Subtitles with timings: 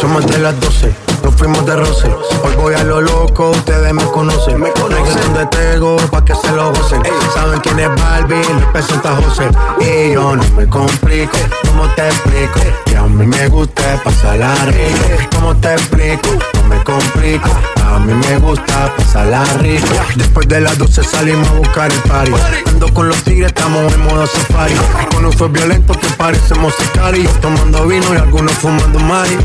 [0.00, 0.92] Somos de las 12,
[1.32, 2.08] fuimos de roce.
[2.44, 4.60] Hoy voy a lo loco, ustedes me conocen.
[4.60, 7.02] Me conocen de Tego, pa' que se lo gocen.
[7.34, 9.48] Saben quién es Barbie, les presenta José.
[9.80, 11.36] Y yo no me complico,
[11.68, 12.60] ¿cómo te explico?
[12.86, 15.28] Que a mí me gusta pasarla rico.
[15.34, 16.28] ¿Cómo te explico?
[16.54, 17.50] No me complico.
[17.86, 19.86] A mí me gusta pasarla rico.
[20.14, 22.32] Después de las 12 salimos a buscar el party.
[22.66, 24.74] Ando con los tigres, estamos en modo safari.
[25.12, 27.32] Con fue violento que parecemos sicarios.
[27.40, 29.36] Tomando vino y algunos fumando mari.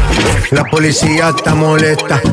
[0.51, 1.55] La policía está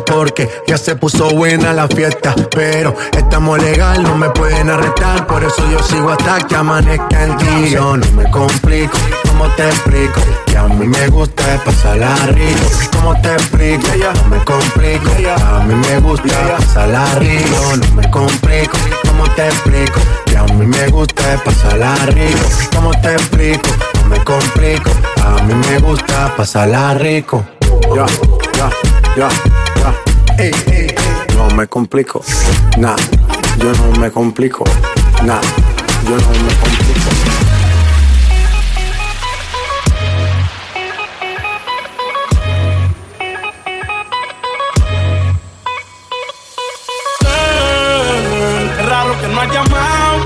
[0.07, 2.35] porque ya se puso buena la fiesta.
[2.51, 5.27] Pero estamos legal, no me pueden arrestar.
[5.27, 7.69] Por eso yo sigo hasta que amanezca el día.
[7.69, 8.97] Yo no me complico,
[9.29, 10.21] ¿cómo te explico?
[10.47, 12.71] Que a mí me gusta pasarla rico.
[12.93, 13.89] ¿Cómo te explico?
[14.23, 15.11] No me complico.
[15.37, 17.77] A mí me gusta pasarla rico.
[17.77, 18.79] No me complico.
[19.09, 20.01] ¿Cómo te explico?
[20.27, 22.49] Que a mí me gusta pasarla rico.
[22.75, 23.71] ¿Cómo te explico?
[24.03, 24.91] No me complico.
[25.25, 27.45] A mí me gusta pasarla rico.
[27.95, 28.07] Ya,
[28.55, 28.71] ya,
[29.17, 29.29] ya,
[29.81, 29.95] ya.
[30.39, 31.37] Ey, ey, ey.
[31.37, 32.23] No me complico.
[32.79, 32.97] Nah,
[33.59, 34.65] yo no me complico.
[35.23, 35.41] Nah,
[36.05, 37.11] yo no me complico.
[48.77, 50.17] Qué raro que no ha llamado.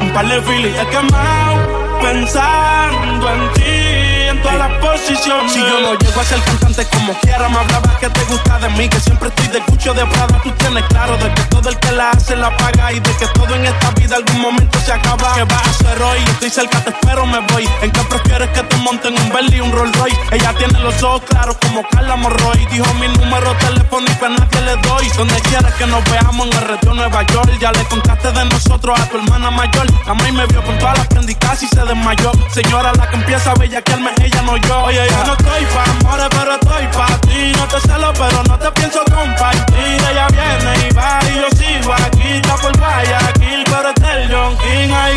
[0.00, 2.00] Un par de filis he quemado.
[2.02, 5.52] Pensando en ti, en todas las posiciones.
[5.52, 8.68] Si yo no llego a ser cantante como quiera, me hablabas que te gusta de
[8.70, 8.88] mí.
[8.88, 10.40] Que siempre estoy de cucho de Prada.
[10.42, 12.92] Tú tienes claro de que todo el que la hace la paga.
[12.92, 15.34] Y de que todo en esta vida algún momento se acaba.
[15.34, 16.18] ¿Qué vas a hacer hoy?
[16.28, 17.68] Estoy cerca, te espero, me voy.
[17.80, 20.18] ¿En qué prefieres que te monten un Bentley y un Rolls Royce?
[20.32, 22.66] Ella tiene los ojos claros como Carla Morroy.
[22.70, 25.08] Dijo mi número telefónico a nadie le doy.
[25.16, 27.50] Donde quieras que nos veamos en el retiro Nueva York.
[27.60, 29.86] Ya le contaste de nosotros a tu hermana mayor.
[30.06, 32.32] La maíz me vio con todas las prendicas y se desmayó.
[32.52, 34.82] Señora, la que empieza a bellaquearme, ella no yo.
[34.84, 37.52] Oye, yo no estoy pa' amores, pero estoy pa' ti.
[37.56, 40.00] No te celo, pero no te pienso compartir.
[40.10, 42.28] Ella viene y va y yo sigo aquí.
[42.34, 44.92] Está por Guayaquil, pero es del John King.
[44.92, 45.14] Ay,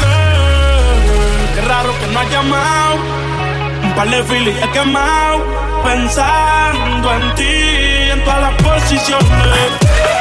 [1.53, 2.95] qué raro que no ha llamado.
[3.83, 5.43] Un par de filis he quemado.
[5.83, 9.69] Pensando en ti, en todas las posiciones.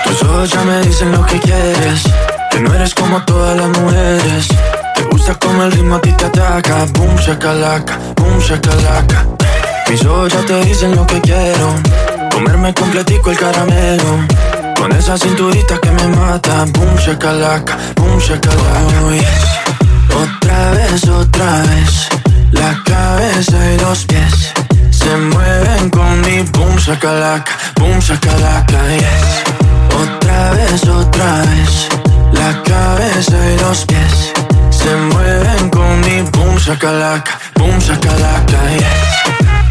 [0.05, 2.03] Tus ojos ya me dicen lo que quieres.
[2.51, 4.49] Que no eres como todas las mujeres.
[4.95, 6.85] Te gusta como el ritmo a ti te ataca.
[6.93, 9.44] Boom, shakalaka, boom, shakalaka.
[9.89, 11.75] Mis ojos ya te dicen lo que quiero.
[12.33, 14.27] Comerme completico el caramelo.
[14.77, 16.65] Con esa cinturita que me mata.
[16.73, 19.01] Boom, shakalaka, boom, shakalaka.
[19.05, 19.45] Oh, yes.
[20.15, 22.09] Otra vez, otra vez.
[22.53, 24.53] La cabeza y los pies
[24.91, 28.79] se mueven con mi boom, shakalaka, boom, shakalaka.
[28.97, 29.55] Yes.
[30.03, 31.89] Otra vez, otra vez.
[32.33, 34.33] La cabeza y los pies
[34.71, 39.64] se mueven con mi boom shakalaka, boom shakalaka, yes.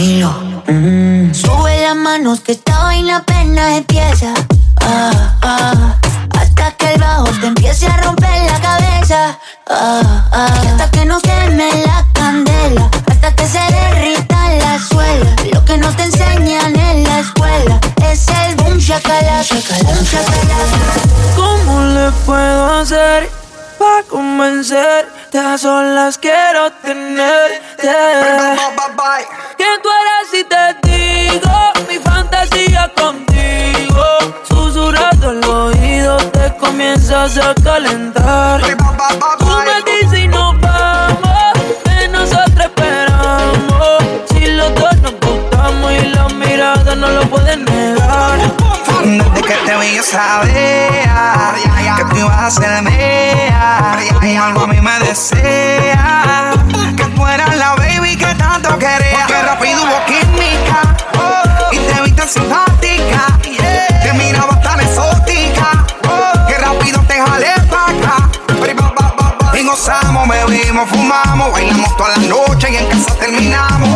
[0.00, 0.32] Camilo,
[1.34, 4.32] sube las manos que esta vaina apenas empieza.
[4.80, 5.94] Ah, ah,
[6.38, 9.38] hasta que el bajo te empiece a romper la cabeza.
[9.68, 15.36] Ah, ah, y hasta que no queme la candela, hasta que se derrita la suela.
[15.52, 17.78] Lo que no te enseñan en la escuela
[18.10, 20.78] es el boom shakalaka, boom shakalaka.
[21.36, 23.30] ¿Cómo le puedo hacer
[23.80, 25.38] para convencerte?
[25.38, 27.88] A solas quiero tenerte.
[29.56, 31.56] Que tú eres y te digo
[31.88, 34.04] mi fantasía contigo.
[34.46, 38.60] Susurrando el oído te comienzas a calentar.
[49.80, 56.52] Vi yo sabía que tú ibas a ser mía Y algo a mí me desea.
[56.96, 59.26] Que tú eras la baby que tanto quería.
[59.26, 60.96] Que rápido hubo química.
[61.72, 62.28] Y te vi tan
[70.30, 73.88] bebimos, fumamos, bailamos toda la noche y en casa terminamos.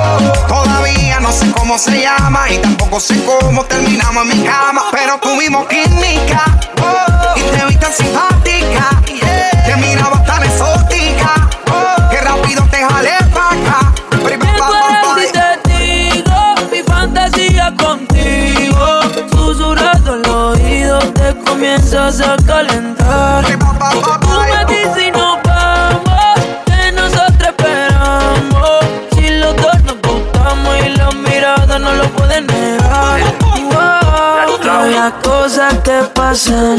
[0.48, 5.18] Todavía no sé cómo se llama y tampoco sé cómo terminamos en mi cama, pero
[5.18, 6.44] tuvimos química
[7.36, 8.90] y te vi tan simpática.
[9.66, 11.48] Te miraba tan exótica
[12.10, 13.94] que rápido te jalé pa' acá.
[21.46, 23.53] Comienzas a calentar.
[35.94, 36.78] Que pasan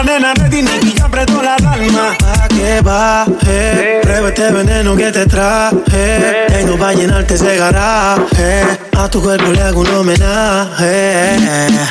[0.00, 2.16] la nena ready, Nicky ya apretó la alarma.
[2.18, 6.46] Pa' que baje, prueba este veneno que te traje.
[6.48, 8.78] Tengo pa' llenarte ese garaje.
[8.96, 11.36] A tu cuerpo le hago un homenaje.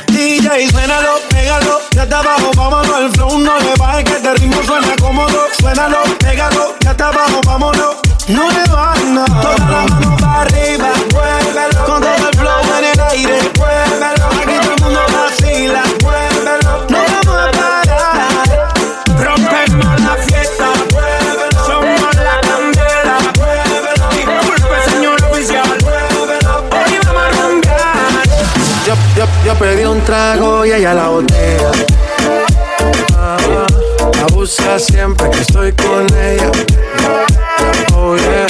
[0.07, 2.99] DJ, suénalo, pégalo, ya está abajo, vámonos.
[2.99, 5.45] El flow no le baje, que este ritmo suena cómodo.
[5.59, 7.95] Suénalo, pégalo, ya está abajo, vámonos.
[8.27, 9.41] No le bajes nada.
[9.41, 11.85] Toda la mano para arriba, muévelo.
[11.85, 14.18] Con todo el flow en el aire, muévelo.
[28.89, 31.71] Yo, yo, yo pedí un trago y ella la botella.
[33.15, 33.37] Ah,
[34.27, 36.49] abusa siempre que estoy con ella.
[37.93, 38.47] Oh yeah,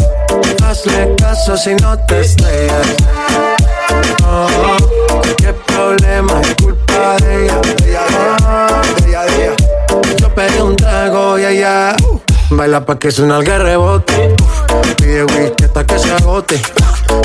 [0.65, 2.87] hazle caso si no te estrellas.
[4.25, 4.77] Oh,
[5.39, 7.61] qué problema es culpa de ella.
[10.21, 12.21] Yo pedí un trago y ella uh,
[12.51, 14.37] baila pa' que suena el rebote.
[14.95, 16.61] Pide whisky hasta que se agote.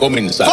[0.00, 0.48] Comenzar.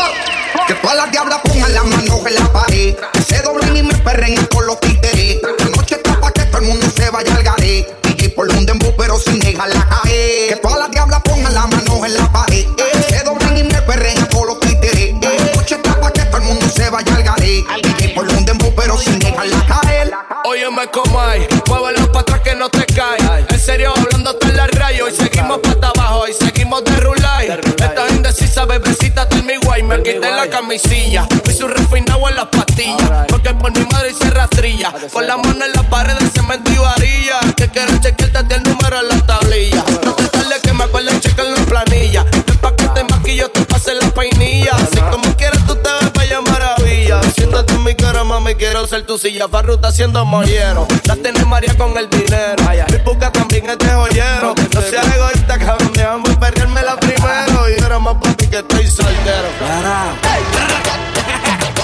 [30.18, 31.28] Quité la camisilla.
[31.44, 34.94] Fui su refinado en las pastillas, porque por mi madre hice rastrilla.
[35.12, 37.40] Con la mano en la pared de cemento y varilla.
[37.56, 39.84] Que quiero chequearte el número en la tablilla.
[40.04, 42.24] No te tardes que me acuerdo checar la planilla.
[42.24, 44.76] Ven pa' que te maquillo, te pase la peinilla.
[44.76, 47.22] Así como quieras tú te ves bella maravilla.
[47.36, 49.48] Siéntate en mi cara, mami, quiero ser tu silla.
[49.48, 50.88] Farruta haciendo mollero.
[51.06, 52.64] La tiene María con el dinero.
[52.92, 54.56] Mi puca también es de joyero.
[54.74, 55.37] No seas egoísta,
[58.58, 59.50] que estoy soltero.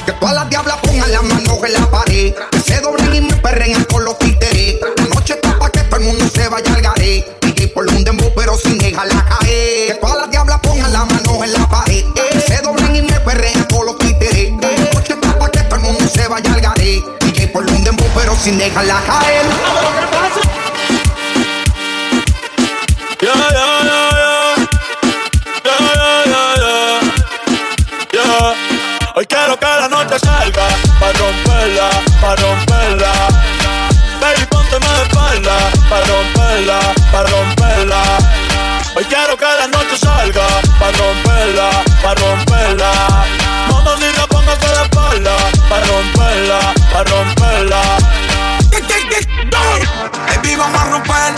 [0.05, 2.33] Que todas las diablas pongan las manos en la pared.
[2.51, 4.77] Que se doblen y me perren con los títeres.
[4.97, 7.25] La noche está pa' que todo el mundo se vaya al garé.
[7.41, 9.87] DJ por un dembow pero sin dejarla caer.
[9.87, 12.05] Que todas las diablas pongan las manos en la pared.
[12.31, 14.51] Que se doblen y me perren con los títeres.
[14.51, 17.03] La noche está pa' que todo el mundo se vaya al garé.
[17.19, 19.45] DJ por un dembow pero sin dejarla caer.
[29.57, 30.67] Quiero que la noche salga
[30.99, 31.89] Pa' romperla,
[32.21, 33.11] pa' romperla.
[34.19, 35.55] Baby, pónteme de espalda
[35.89, 36.79] Pa' romperla,
[37.11, 38.01] pa' romperla.
[38.95, 40.47] Hoy quiero que la noche salga
[40.79, 41.69] Pa' romperla,
[42.01, 42.91] pa' romperla.
[43.69, 45.35] Mamacita, póngase de espalda
[45.69, 46.59] Pa' romperla,
[46.91, 47.81] pa' romperla.
[50.27, 51.33] Baby, vamos a romper.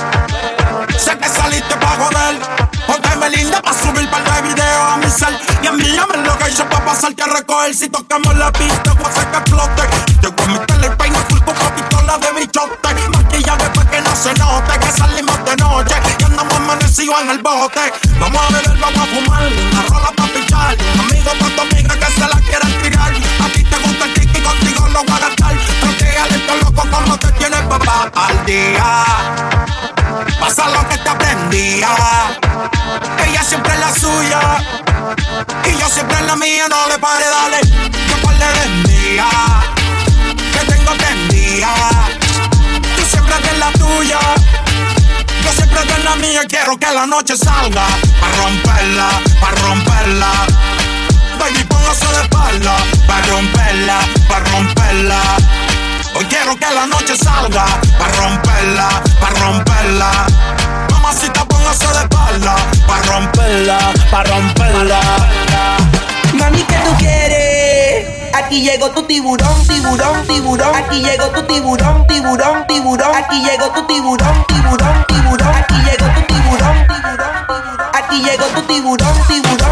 [0.98, 2.40] Sé que saliste pa' joder.
[2.88, 5.40] Pónteme linda pa' subir par de videos a mi cel.
[5.62, 7.76] Y envíame lo que yo pa' pasarte a recoger.
[7.76, 9.84] Si tocamos la pista, voy a explote.
[10.22, 12.90] Te voy a meter el peine full con pistola de bichote.
[13.10, 15.96] Maquillaje pa' que no se note que salimos de noche.
[16.20, 17.94] Y andamos amanecidos en el bote.
[18.20, 19.48] Vamos a beber, vamos a fumar.
[19.72, 20.78] Una rola pa' pichar.
[21.00, 23.14] Amigo pa' tu amiga que se la quieran tirar.
[23.14, 25.45] A ti te gusta el y contigo lo voy a gastar.
[26.76, 29.04] Como te tiene papá al día.
[30.40, 31.82] Pasa lo que te aprendí.
[31.82, 31.90] prendía.
[33.26, 34.42] Ella siempre es la suya.
[35.66, 37.60] Y yo siempre en la mía, no le pare, dale.
[37.62, 39.28] Que par le vendía.
[40.54, 41.70] Que tengo prendía.
[42.96, 44.20] Tú siempre en la tuya.
[45.44, 47.86] Yo siempre en la mía, quiero que la noche salga.
[48.20, 50.32] Pa' romperla, pa' romperla.
[51.40, 52.76] Baby, póngase de espalda.
[53.08, 55.65] Pa' romperla, pa' romperla.
[56.18, 57.66] Hoy quiero que la noche salga
[58.00, 60.12] Pa' romperla, pa' romperla
[60.90, 62.56] Mamacita, póngase de espalda
[62.88, 63.80] Pa' romperla,
[64.10, 65.00] pa' romperla
[66.34, 68.34] Mami, ¿qué tú quieres?
[68.34, 70.76] Aquí llegó tu tiburón, tiburón, tiburón.
[70.76, 73.16] Aquí llegó tu tiburón, tiburón, tiburón.
[73.16, 75.56] Aquí llegó tu tiburón, tiburón, tiburón.
[75.56, 77.36] Aquí llegó tu tiburón, tiburón.
[77.94, 79.65] Aquí llegó tu tiburón, tiburón, tiburón,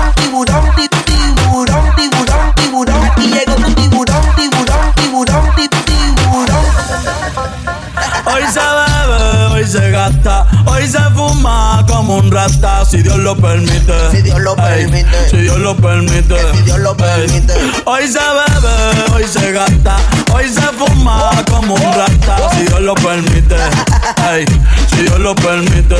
[12.89, 13.93] si Dios lo permite.
[14.09, 15.29] Si Dios lo permite.
[15.29, 16.35] si Dios lo permite.
[16.53, 17.53] Si Dios lo permite.
[17.85, 19.97] Hoy se bebe, hoy se gasta,
[20.33, 23.55] hoy se fuma como un rata, si Dios lo permite.
[24.89, 25.95] si Dios lo permite.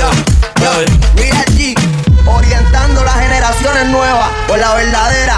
[1.16, 1.75] Mira allí,
[2.25, 5.38] orientando las generaciones nuevas por la verdadera.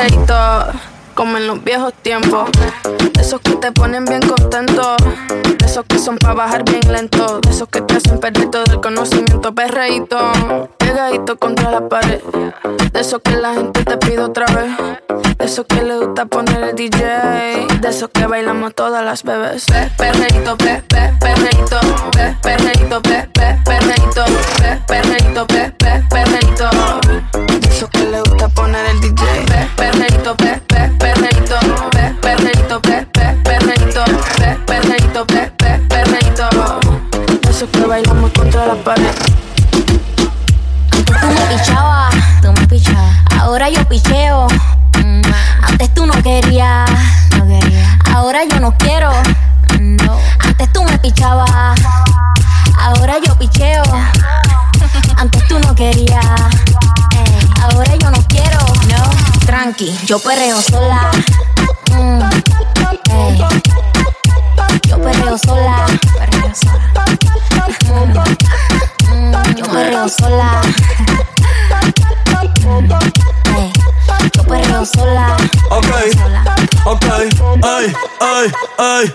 [0.00, 0.34] Perreíto,
[1.14, 2.48] como en los viejos tiempos.
[3.12, 4.96] De esos que te ponen bien contento.
[5.58, 7.38] De esos que son para bajar bien lento.
[7.40, 9.54] De esos que te hacen perder todo el conocimiento.
[9.54, 10.16] Perreíto,
[10.78, 12.18] pegadito contra la pared.
[12.92, 14.74] De esos que la gente te pide otra vez.
[15.36, 17.66] De esos que le gusta poner el DJ.
[17.82, 19.66] De esos que bailamos todas las bebés.
[19.66, 21.78] Pe, perreíto, pe, pe, perreíto,
[22.12, 24.24] pe, perreíto, pe, pe, perreíto,
[24.56, 26.09] pe, perreíto, pe, pe, perreíto.
[60.10, 61.08] Yo perreo sola.
[61.92, 62.20] Mm,
[63.12, 63.38] ey.
[64.88, 65.86] Yo perreo sola.
[66.18, 67.04] Perreo sola.
[67.86, 70.62] Mm, mm, yo perreo sola.
[73.56, 73.72] Ey,
[74.34, 75.36] Yo perreo sola.
[75.70, 75.86] Ok,
[76.18, 76.42] sola.
[76.86, 77.04] ok,
[77.62, 79.14] ay, ay, ay.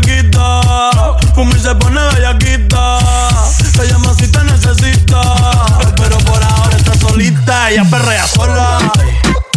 [0.00, 0.60] quita.
[1.34, 2.98] Fuma y se pone bellaquita.
[3.76, 5.20] Te llama si te necesita.
[5.96, 7.70] Pero por ahora está solita.
[7.70, 8.78] Ella perrea sola.
[8.98, 9.10] Ey,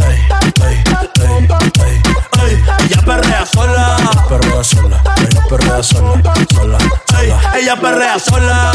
[0.06, 0.18] ey,
[0.64, 0.84] ey,
[1.26, 1.48] ey,
[1.86, 2.64] ey.
[2.90, 3.98] Ella perrea sola.
[4.30, 5.02] Perrea sola.
[5.18, 6.22] Ella perrea sola.
[6.54, 6.78] Sola.
[7.56, 8.72] Ella perrea sola.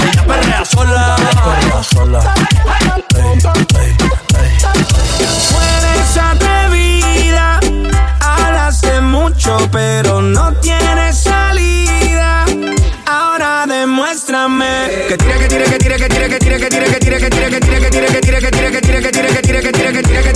[0.00, 1.16] Ella perrea sola.
[1.16, 2.20] Perrea sola.
[5.52, 6.16] Puedes
[9.70, 12.44] pero no tiene salida.
[13.06, 14.66] Ahora demuéstrame
[15.08, 17.30] que tira, que tira, que tira, que tira, que tira, que tira, que tira, que
[17.30, 19.60] tira, que tira, que tira, que tira, que tira, que tira, que tira, que tira,
[19.60, 20.35] que tira, que tira, que tira,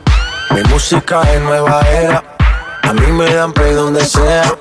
[0.53, 2.23] Mi música es nueva era.
[2.83, 4.53] A mí me dan play donde sea.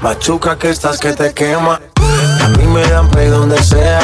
[0.00, 1.80] Machuca que estás que te quema.
[2.42, 4.00] A mí me dan play donde sea.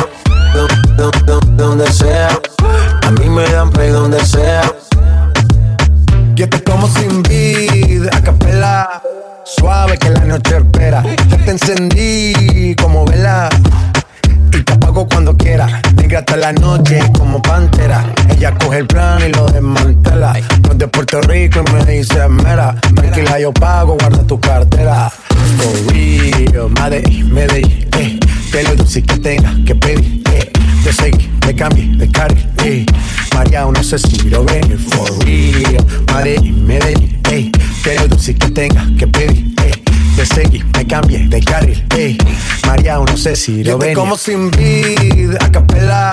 [33.88, 35.86] María, no sé si lo ven, for real.
[36.14, 37.52] Medellín, Medellín.
[37.82, 39.72] Que lo dulce que tenga que pedir, eh.
[40.16, 42.18] Te seguí, me cambié de carril, ey.
[42.66, 43.94] María, no sé si lo ven.
[43.94, 46.10] como sin vid, a capela.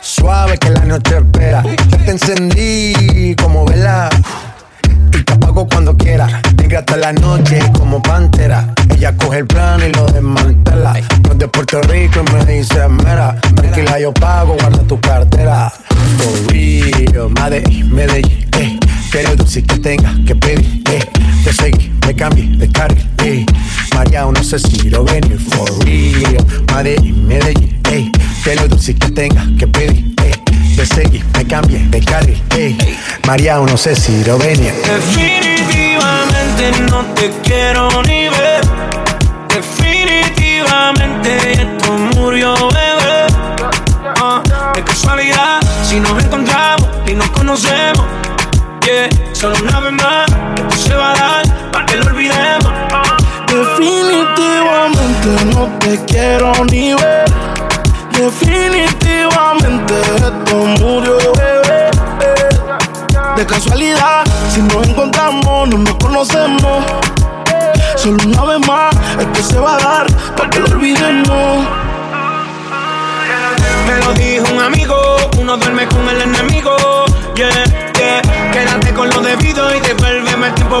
[0.00, 1.62] Suave que la noche espera.
[1.90, 4.08] Ya te encendí como vela.
[5.12, 6.40] Y te apago cuando quiera.
[6.76, 8.72] Hasta la noche como pantera.
[8.94, 10.94] Ella coge el plan y lo desmantela.
[11.24, 13.36] No es de Puerto Rico y me dice mera.
[13.54, 15.70] Tranquila, yo pago, guarda tu cartera.
[16.16, 18.78] For real, Medellín, Medellín, eh.
[19.10, 21.04] Quiero dulce que tenga que pedir, eh.
[21.44, 23.44] Te seguí, me cambié de carril, eh.
[23.94, 26.46] María, no sé si lo ven, for real.
[26.74, 28.10] Medellín, Medellín, eh.
[28.42, 30.32] Quiero dulce que tenga que pedir, eh.
[30.76, 32.76] Te seguí, me cambié de carril, eh.
[33.26, 34.60] María, no sé si lo ven.
[34.60, 36.39] Definitivamente
[36.90, 38.60] no te quiero ni ver.
[39.48, 43.26] Definitivamente esto murió, bebé.
[44.74, 48.04] De casualidad, si nos encontramos y nos conocemos.
[48.84, 52.70] Yeah, solo una vez más, esto se va a dar para que lo olvidemos.
[53.46, 56.99] Definitivamente no te quiero ni ver.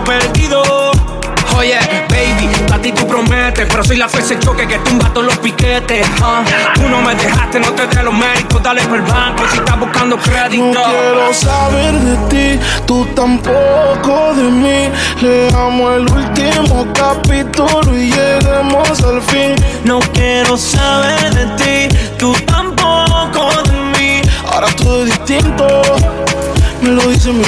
[0.04, 0.90] Perdido.
[1.56, 5.26] Oye, baby, a ti tú prometes, pero soy la fuerza de choque que tumba todos
[5.26, 6.06] los piquetes.
[6.22, 6.42] ah.
[6.74, 9.78] Tú no me dejaste, no te dé los méritos, dale por el banco si estás
[9.78, 10.64] buscando crédito.
[10.64, 12.16] No quiero saber de
[12.56, 14.88] ti, tú tampoco de mí.
[15.20, 19.54] Leamos el último capítulo y lleguemos al fin.
[19.84, 24.22] No quiero saber de ti, tú tampoco de mí.
[24.50, 25.82] Ahora todo es distinto,
[26.80, 27.44] me lo dice mi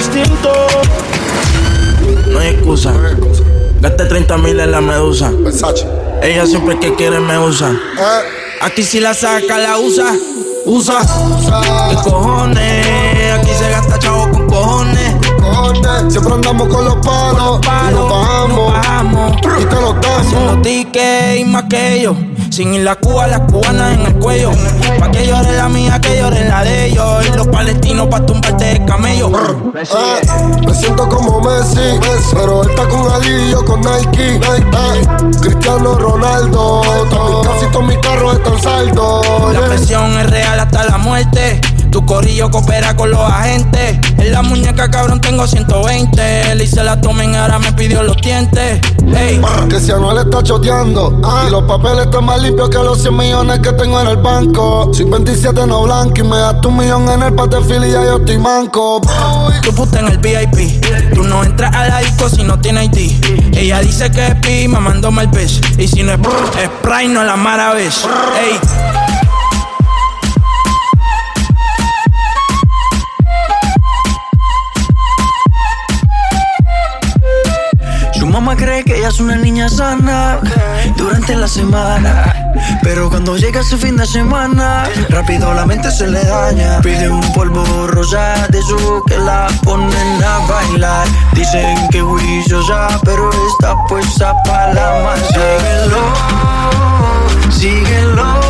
[4.27, 5.33] 30 mil en la medusa.
[5.37, 5.85] Versace.
[6.23, 7.71] Ella siempre que quiere me usa.
[7.71, 8.23] Eh.
[8.61, 10.15] Aquí si la saca, la usa.
[10.65, 11.01] Usa.
[11.01, 11.61] usa.
[11.91, 13.33] ¿Qué cojones?
[13.33, 15.17] Aquí se gasta chavo con cojones.
[15.41, 16.13] cojones.
[16.13, 17.37] Siempre andamos con los palos.
[17.37, 18.53] Con los palos y nos bajamos.
[18.53, 19.33] Y, nos bajamos.
[19.43, 20.21] y te los damos.
[20.21, 22.17] Haciendo tickets y más que ellos.
[22.53, 24.51] Sin ir la Cuba, las cubanas en el cuello.
[24.99, 27.27] Pa' que llore la mía, que llore la de ellos.
[27.27, 29.31] Y los palestinos pa' tumbarte de camello.
[29.75, 30.21] Eh,
[30.67, 31.99] me siento como Messi,
[32.35, 34.35] pero él está con Ali y yo con Nike.
[34.35, 35.07] Eh,
[35.41, 39.55] Cristiano Ronaldo, también casi todos mis carros están saldos.
[39.55, 41.59] La presión es real hasta la muerte.
[41.93, 43.99] Tu corillo coopera con los agentes.
[44.17, 46.55] En la muñeca, cabrón, tengo 120.
[46.55, 48.81] Le hice la tomen, ahora me pidió los dientes.
[49.15, 49.41] Ey.
[49.69, 53.59] Que si Anuel está choteando y los papeles están más limpios que los 100 millones
[53.59, 54.91] que tengo en el banco.
[54.95, 58.39] 57 no blanco y me das tu millón en el pate y ya yo estoy
[58.39, 59.03] manco.
[59.63, 60.83] Tu puta en el VIP.
[61.15, 63.55] Tú no entras a la disco si no tienes ID.
[63.55, 65.61] Ella dice que es pi, mamándome el bitch.
[65.79, 66.19] Y si no es
[66.59, 67.91] es Prime, no la maravilla.
[68.41, 69.02] Ey.
[78.81, 80.39] Que ella es una niña sana
[80.97, 82.33] durante la semana.
[82.83, 86.81] Pero cuando llega su fin de semana, rápido la mente se le daña.
[86.81, 91.07] Pide un polvo rosa de su que la ponen a bailar.
[91.35, 95.21] Dicen que juiciosa, pero está puesta para la más.
[95.29, 96.03] Síguelo,
[97.51, 98.42] síguelo.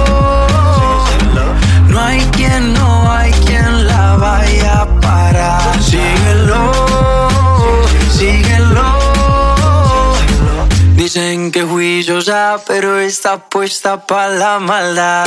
[12.59, 15.27] Pero está puesta para la maldad.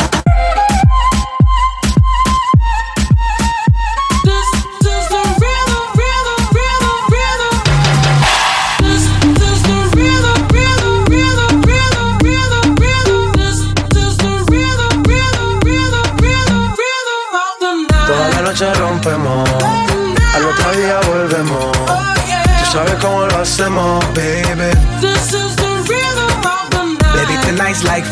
[18.07, 19.49] Toda la noche rompemos,
[20.35, 21.71] al otro día volvemos.
[22.59, 24.05] Tú sabes cómo lo hacemos.
[24.13, 24.44] Baby,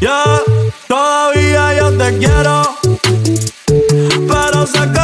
[0.00, 0.42] Yeah,
[0.88, 2.76] todavía yo te quiero,
[4.28, 4.95] pero sé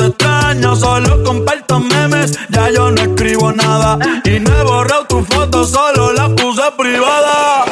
[0.00, 3.98] te extraño Solo comparto memes, ya yo no escribo nada.
[4.24, 7.64] Y no he borrado tu foto, solo la puse privada.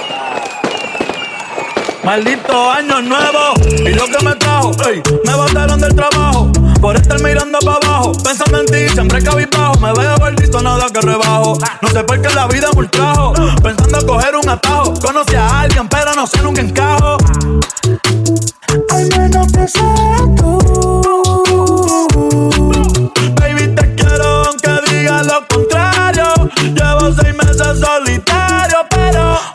[2.05, 3.55] Maldito año nuevo.
[3.67, 4.73] Y lo que me trajo,
[5.25, 6.51] me botaron del trabajo.
[6.81, 11.01] Por estar mirando para abajo, pensando en ti, siempre cabizbajo, me veo gordito, nada que
[11.01, 15.63] rebajo, no sé por qué la vida me ultrajo, pensando coger un atajo, conocí a
[15.63, 17.17] alguien pero no sé nunca encajo,
[18.91, 20.28] al menos que sea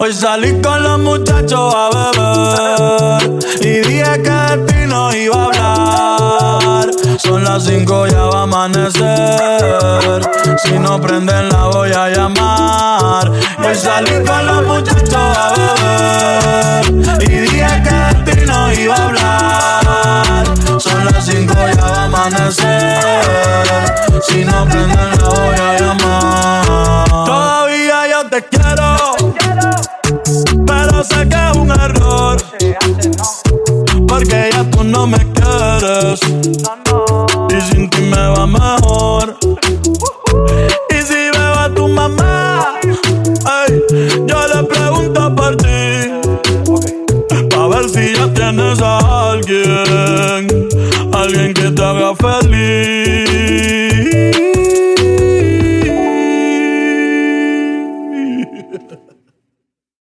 [0.03, 5.45] hoy salí con los muchachos a beber y dije que de ti no iba a
[5.45, 6.89] hablar.
[7.17, 10.21] Son las cinco, ya va a amanecer.
[10.61, 13.31] Si no prenden, la voy a llamar.
[13.65, 19.05] Hoy salí con los muchachos a beber y dije que de ti no iba a
[19.05, 20.81] hablar.
[20.81, 22.99] Son las cinco, ya va a amanecer.
[24.27, 27.62] Si no prenden, la voy a llamar.
[31.03, 32.37] Sé que es un error.
[34.07, 36.19] Porque ya tú no me quieres.